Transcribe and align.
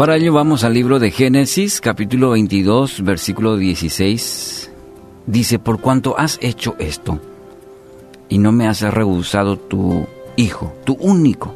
Para 0.00 0.16
ello 0.16 0.32
vamos 0.32 0.64
al 0.64 0.72
libro 0.72 0.98
de 0.98 1.10
Génesis, 1.10 1.82
capítulo 1.82 2.30
22, 2.30 3.02
versículo 3.04 3.58
16. 3.58 4.70
Dice, 5.26 5.58
por 5.58 5.78
cuanto 5.82 6.18
has 6.18 6.38
hecho 6.40 6.74
esto 6.78 7.20
y 8.30 8.38
no 8.38 8.50
me 8.50 8.66
has 8.66 8.80
rehusado 8.80 9.58
tu 9.58 10.06
hijo, 10.36 10.72
tu 10.84 10.94
único, 10.94 11.54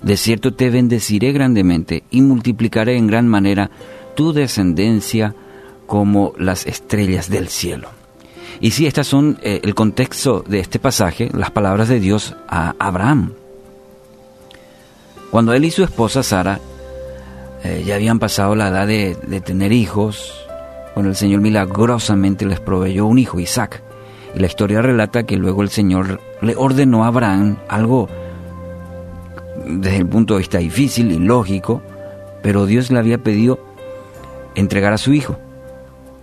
de 0.00 0.16
cierto 0.16 0.54
te 0.54 0.70
bendeciré 0.70 1.32
grandemente 1.32 2.04
y 2.10 2.22
multiplicaré 2.22 2.96
en 2.96 3.08
gran 3.08 3.28
manera 3.28 3.70
tu 4.16 4.32
descendencia 4.32 5.34
como 5.86 6.32
las 6.38 6.66
estrellas 6.66 7.28
del 7.28 7.48
cielo. 7.48 7.90
Y 8.62 8.70
sí, 8.70 8.86
estas 8.86 9.06
son 9.06 9.38
eh, 9.42 9.60
el 9.62 9.74
contexto 9.74 10.42
de 10.48 10.60
este 10.60 10.78
pasaje, 10.78 11.28
las 11.34 11.50
palabras 11.50 11.88
de 11.88 12.00
Dios 12.00 12.36
a 12.48 12.74
Abraham. 12.78 13.34
Cuando 15.30 15.52
él 15.52 15.66
y 15.66 15.70
su 15.70 15.84
esposa 15.84 16.22
Sara 16.22 16.58
eh, 17.64 17.82
ya 17.84 17.96
habían 17.96 18.18
pasado 18.18 18.54
la 18.54 18.68
edad 18.68 18.86
de, 18.86 19.16
de 19.26 19.40
tener 19.40 19.72
hijos, 19.72 20.46
bueno, 20.94 21.10
el 21.10 21.16
Señor 21.16 21.40
milagrosamente 21.40 22.46
les 22.46 22.60
proveyó 22.60 23.06
un 23.06 23.18
hijo, 23.18 23.40
Isaac. 23.40 23.82
Y 24.34 24.38
la 24.38 24.46
historia 24.46 24.82
relata 24.82 25.24
que 25.24 25.36
luego 25.36 25.62
el 25.62 25.70
Señor 25.70 26.20
le 26.40 26.54
ordenó 26.56 27.04
a 27.04 27.08
Abraham 27.08 27.56
algo 27.68 28.08
desde 29.66 29.96
el 29.96 30.06
punto 30.06 30.34
de 30.34 30.38
vista 30.38 30.58
difícil 30.58 31.10
y 31.10 31.18
lógico, 31.18 31.82
pero 32.42 32.66
Dios 32.66 32.90
le 32.90 32.98
había 32.98 33.18
pedido 33.18 33.58
entregar 34.54 34.92
a 34.92 34.98
su 34.98 35.12
hijo 35.12 35.38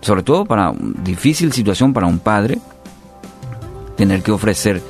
sobre 0.02 0.24
todo 0.24 0.46
para 0.46 0.72
una 0.72 0.94
difícil 1.04 1.54
situación 1.54 1.94
para 1.94 2.08
un 2.08 2.20
padre, 2.20 2.58
tener 3.96 4.22
que 4.24 4.32
ofrecer 4.32 4.82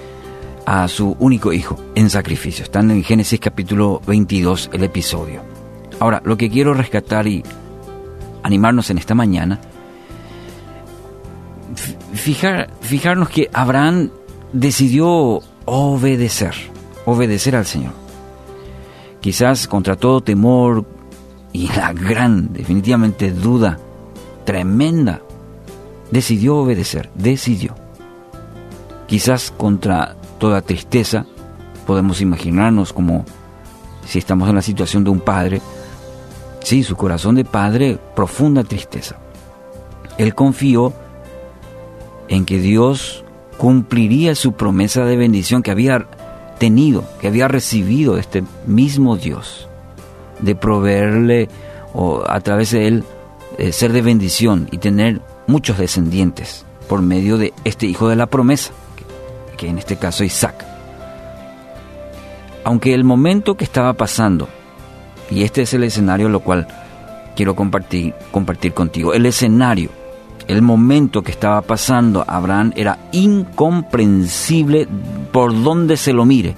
a 0.66 0.88
su 0.88 1.16
único 1.20 1.53
hijo 1.53 1.78
en 1.95 2.09
sacrificio. 2.09 2.64
Están 2.64 2.92
en 2.92 3.03
Génesis 3.03 3.40
capítulo 3.40 4.02
22 4.08 4.70
el 4.73 4.84
episodio. 4.84 5.50
Ahora, 6.02 6.19
lo 6.25 6.35
que 6.35 6.49
quiero 6.49 6.73
rescatar 6.73 7.27
y 7.27 7.44
animarnos 8.41 8.89
en 8.89 8.97
esta 8.97 9.13
mañana, 9.13 9.59
fijar, 12.11 12.71
fijarnos 12.81 13.30
que 13.30 13.52
Abraham 13.53 14.09
decidió 14.52 15.41
obedecer, 15.66 16.55
obedecer 17.05 17.55
al 17.55 17.67
Señor. 17.67 17.91
Quizás 19.19 19.67
contra 19.67 19.95
todo 19.95 20.22
temor 20.22 20.88
y 21.53 21.67
la 21.67 21.94
gran, 21.94 22.52
definitivamente 22.52 23.31
duda 23.31 23.77
tremenda, 24.44 25.22
decidió 26.09 26.57
obedecer, 26.57 27.11
decidió. 27.13 27.75
Quizás 29.05 29.53
contra 29.55 30.16
toda 30.39 30.63
tristeza, 30.63 31.27
podemos 31.85 32.22
imaginarnos 32.22 32.91
como 32.91 33.23
si 34.07 34.17
estamos 34.17 34.49
en 34.49 34.55
la 34.55 34.63
situación 34.63 35.03
de 35.03 35.11
un 35.11 35.19
padre, 35.19 35.61
sí, 36.64 36.84
su 36.84 36.95
corazón 36.95 37.36
de 37.36 37.45
padre, 37.45 38.00
profunda 38.16 38.64
tristeza. 38.64 39.17
Él 40.17 40.36
confió 40.36 40.94
en 42.28 42.45
que 42.45 42.59
Dios 42.59 43.23
cumpliría 43.58 44.36
su 44.36 44.53
promesa 44.53 45.06
de 45.06 45.18
bendición 45.18 45.62
que 45.62 45.72
había 45.72 46.08
tenido, 46.58 47.03
que 47.20 47.28
había 47.28 47.48
recibido 47.48 48.18
este 48.18 48.44
mismo 48.66 49.18
Dios, 49.18 49.68
de 50.40 50.56
proveerle 50.56 51.50
o 51.94 52.23
a 52.28 52.40
través 52.40 52.72
de 52.72 52.88
él 52.88 53.03
eh, 53.58 53.72
ser 53.72 53.92
de 53.92 54.02
bendición 54.02 54.68
y 54.72 54.78
tener 54.78 55.22
muchos 55.48 55.78
descendientes 55.78 56.66
por 56.88 57.02
medio 57.02 57.38
de 57.38 57.53
este 57.64 57.86
hijo 57.86 58.09
de 58.09 58.16
la 58.16 58.28
promesa, 58.28 58.72
que, 59.58 59.68
en 59.68 59.78
este 59.78 59.98
caso 59.98 60.23
Isaac. 60.23 60.66
Aunque 62.64 62.94
el 62.94 63.03
momento 63.03 63.56
que 63.56 63.64
estaba 63.64 63.94
pasando, 63.94 64.48
y 65.32 65.44
este 65.44 65.64
es 65.64 65.74
el 65.74 65.84
escenario 65.84 66.30
lo 66.30 66.42
cual 66.42 66.68
quiero 67.36 67.56
compartir, 67.56 68.14
compartir 68.31 68.74
contigo, 68.74 69.14
el 69.14 69.25
escenario, 69.25 69.90
el 70.47 70.62
momento 70.62 71.24
que 71.24 71.31
estaba 71.31 71.62
pasando 71.62 72.24
Abraham 72.28 72.74
era 72.75 73.00
incomprensible 73.12 74.88
por 75.31 75.64
donde 75.64 75.97
se 75.97 76.14
lo 76.14 76.25
mire. 76.25 76.56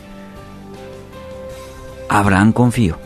Abraham 2.10 2.52
confió. 2.54 2.98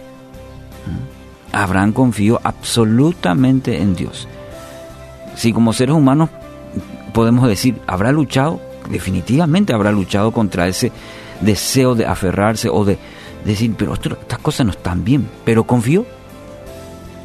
Abraham 1.51 1.93
confió 1.93 2.39
absolutamente 2.43 3.81
en 3.81 3.95
Dios. 3.95 4.27
Si 5.35 5.53
como 5.53 5.73
seres 5.73 5.95
humanos 5.95 6.29
podemos 7.13 7.47
decir, 7.47 7.79
¿habrá 7.87 8.11
luchado? 8.11 8.61
Definitivamente 8.89 9.73
habrá 9.73 9.91
luchado 9.91 10.31
contra 10.31 10.67
ese 10.67 10.91
deseo 11.41 11.95
de 11.95 12.05
aferrarse 12.05 12.69
o 12.69 12.85
de 12.85 12.97
decir, 13.47 13.73
pero 13.77 13.93
estas 13.93 14.39
cosas 14.39 14.65
no 14.65 14.71
están 14.71 15.03
bien, 15.03 15.29
pero 15.45 15.65
confió. 15.65 16.05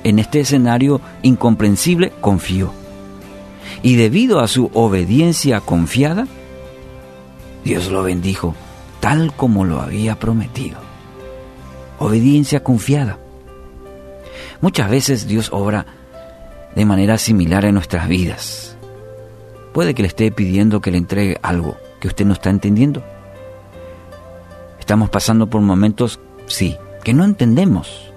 En 0.05 0.19
este 0.19 0.41
escenario 0.41 1.01
incomprensible, 1.23 2.13
confió. 2.21 2.73
Y 3.83 3.97
debido 3.97 4.41
a 4.41 4.49
su 4.49 4.71
obediencia 4.75 5.61
confiada, 5.61 6.27
Dios 7.65 7.91
lo 7.91 8.03
bendijo 8.03 8.55
tal 9.03 9.35
como 9.35 9.65
lo 9.65 9.81
había 9.81 10.19
prometido. 10.19 10.79
Obediencia 11.99 12.63
confiada. 12.63 13.19
Muchas 14.61 14.89
veces 14.89 15.27
Dios 15.27 15.49
obra 15.53 15.87
de 16.77 16.85
manera 16.85 17.19
similar 17.19 17.65
en 17.65 17.75
nuestras 17.75 18.07
vidas. 18.09 18.77
Puede 19.75 19.95
que 19.95 20.03
le 20.03 20.09
esté 20.09 20.31
pidiendo 20.31 20.81
que 20.81 20.93
le 20.93 20.99
entregue 20.99 21.39
algo 21.43 21.77
que 22.01 22.07
usted 22.07 22.25
no 22.25 22.33
está 22.33 22.51
entendiendo. 22.51 23.03
Estamos 24.93 25.09
pasando 25.09 25.47
por 25.47 25.63
momentos, 25.63 26.21
sí, 26.45 26.77
que 27.03 27.15
no 27.15 27.25
entendemos. 27.25 28.13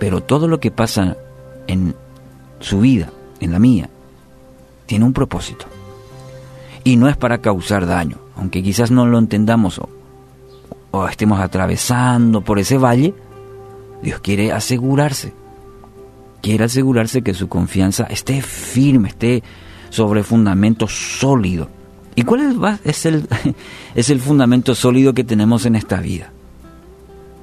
Pero 0.00 0.24
todo 0.24 0.48
lo 0.48 0.58
que 0.58 0.72
pasa 0.72 1.16
en 1.68 1.94
su 2.58 2.80
vida, 2.80 3.12
en 3.38 3.52
la 3.52 3.60
mía, 3.60 3.88
tiene 4.86 5.04
un 5.04 5.12
propósito. 5.12 5.66
Y 6.82 6.96
no 6.96 7.08
es 7.08 7.16
para 7.16 7.38
causar 7.38 7.86
daño, 7.86 8.18
aunque 8.36 8.60
quizás 8.60 8.90
no 8.90 9.06
lo 9.06 9.18
entendamos 9.20 9.80
o, 10.90 11.06
estemos 11.06 11.38
atravesando 11.38 12.40
por 12.40 12.58
ese 12.58 12.76
valle, 12.76 13.14
Dios 14.02 14.18
quiere 14.18 14.50
asegurarse, 14.50 15.32
quiere 16.42 16.64
asegurarse 16.64 17.22
que 17.22 17.34
su 17.34 17.48
confianza 17.48 18.02
esté 18.10 18.42
firme, 18.42 19.10
esté 19.10 19.44
sobre 19.90 20.24
fundamento 20.24 20.88
sólido. 20.88 21.68
¿Y 22.14 22.22
cuál 22.22 22.78
es, 22.84 23.06
el, 23.06 23.28
es 23.94 24.10
el 24.10 24.20
fundamento 24.20 24.74
sólido 24.74 25.14
que 25.14 25.24
tenemos 25.24 25.66
en 25.66 25.76
esta 25.76 26.00
vida? 26.00 26.30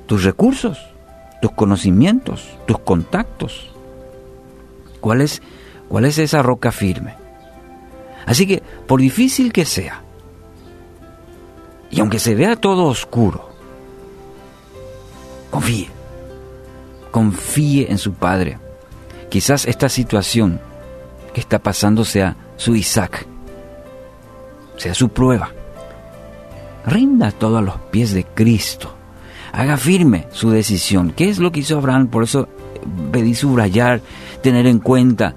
Tus 0.06 0.24
recursos, 0.24 0.78
tus 1.42 1.52
conocimientos, 1.52 2.50
tus 2.68 2.80
contactos. 2.80 3.72
¿Cuál 5.00 5.22
es, 5.22 5.42
cuál 5.88 6.06
es 6.06 6.18
esa 6.18 6.42
roca 6.42 6.72
firme? 6.72 7.16
Así 8.26 8.46
que, 8.46 8.62
por 8.88 9.02
difícil 9.02 9.52
que 9.52 9.66
sea, 9.66 10.04
y 11.90 12.00
aunque 12.00 12.20
se 12.20 12.36
vea 12.36 12.56
todo 12.56 12.86
oscuro, 12.86 13.50
confíe 15.50 15.90
confíe 17.12 17.92
en 17.92 17.98
su 17.98 18.14
Padre. 18.14 18.58
Quizás 19.30 19.66
esta 19.66 19.90
situación 19.90 20.60
que 21.34 21.42
está 21.42 21.60
pasando 21.60 22.04
sea 22.04 22.36
su 22.58 22.76
Isaac, 22.76 23.28
sea 24.82 24.96
su 24.96 25.10
prueba. 25.10 25.52
Rinda 26.88 27.32
todo 27.32 27.60
a 27.60 27.62
los 27.62 27.76
pies 27.92 28.14
de 28.14 28.24
Cristo. 28.24 28.92
Haga 29.54 29.78
firme 29.78 30.28
su 30.32 30.50
decisión. 30.50 31.14
¿Qué 31.16 31.30
es 31.30 31.38
lo 31.38 31.52
que 31.52 31.60
hizo 31.60 31.78
Abraham? 31.78 32.08
Por 32.08 32.24
eso 32.24 32.48
pedí 33.12 33.36
subrayar, 33.36 34.02
tener 34.42 34.66
en 34.66 34.80
cuenta. 34.80 35.36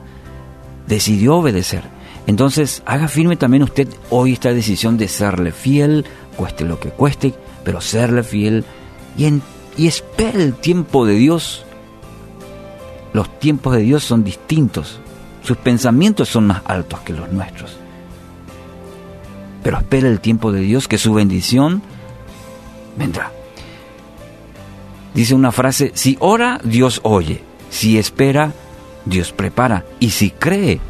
Decidió 0.87 1.37
obedecer. 1.37 1.83
Entonces, 2.27 2.83
haga 2.87 3.07
firme 3.07 3.37
también 3.37 3.65
usted 3.65 3.87
hoy 4.09 4.33
esta 4.33 4.55
decisión 4.55 4.97
de 4.97 5.09
serle 5.09 5.53
fiel, 5.53 6.07
cueste 6.37 6.65
lo 6.65 6.81
que 6.81 6.89
cueste, 6.89 7.35
pero 7.65 7.83
serle 7.83 8.23
fiel 8.23 8.65
y 9.19 9.43
y 9.77 9.89
espera 9.89 10.41
el 10.41 10.55
tiempo 10.55 11.05
de 11.05 11.17
Dios. 11.17 11.67
Los 13.13 13.39
tiempos 13.41 13.75
de 13.75 13.83
Dios 13.83 14.05
son 14.05 14.25
distintos. 14.25 15.01
Sus 15.43 15.59
pensamientos 15.59 16.31
son 16.31 16.47
más 16.47 16.63
altos 16.65 17.01
que 17.01 17.13
los 17.13 17.31
nuestros. 17.31 17.84
Pero 19.65 19.79
espera 19.79 20.09
el 20.09 20.21
tiempo 20.21 20.53
de 20.53 20.61
Dios 20.61 20.87
que 20.87 20.99
su 20.99 21.15
bendición 21.15 21.83
vendrá. 22.97 23.33
Dice 25.15 25.35
una 25.35 25.53
frase, 25.53 25.91
si 25.95 26.17
ora, 26.21 26.61
Dios 26.63 27.01
oye. 27.03 27.43
Si 27.71 27.99
espera, 27.99 28.53
Dios 29.07 29.33
prepara. 29.33 29.87
Y 30.01 30.11
si 30.11 30.31
cree, 30.31 30.81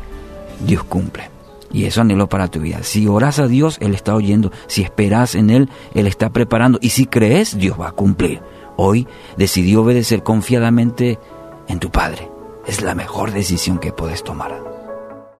Dios 0.66 0.82
cumple. 0.84 1.30
Y 1.72 1.84
eso 1.84 2.00
anhelo 2.00 2.28
para 2.28 2.48
tu 2.48 2.60
vida. 2.60 2.82
Si 2.82 3.06
oras 3.06 3.38
a 3.38 3.46
Dios, 3.46 3.78
Él 3.80 3.94
está 3.94 4.14
oyendo. 4.14 4.50
Si 4.66 4.82
esperas 4.82 5.36
en 5.36 5.50
Él, 5.50 5.70
Él 5.94 6.08
está 6.08 6.30
preparando. 6.30 6.78
Y 6.82 6.90
si 6.90 7.06
crees, 7.06 7.56
Dios 7.56 7.80
va 7.80 7.88
a 7.88 7.92
cumplir. 7.92 8.42
Hoy 8.76 9.06
decidí 9.36 9.76
obedecer 9.76 10.24
confiadamente 10.24 11.18
en 11.68 11.78
tu 11.78 11.90
Padre. 11.90 12.28
Es 12.66 12.82
la 12.82 12.94
mejor 12.94 13.30
decisión 13.30 13.78
que 13.78 13.92
puedes 13.92 14.24
tomar. 14.24 14.73